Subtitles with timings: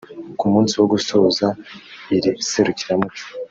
[0.39, 1.47] Ku munsi wo gusoza
[2.15, 3.23] iri serukiramuco